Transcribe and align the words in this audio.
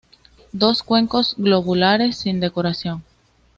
Dos 0.51 0.81
cuencos 0.81 1.35
globulares 1.37 2.17
sin 2.17 2.39
decoración. 2.39 3.03